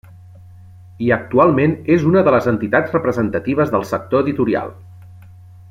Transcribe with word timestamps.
I 1.07 1.09
actualment 1.15 1.75
és 1.97 2.07
una 2.11 2.23
de 2.29 2.33
les 2.37 2.47
entitats 2.53 2.97
representatives 2.97 3.73
del 3.77 3.87
sector 3.93 4.25
editorial. 4.27 4.75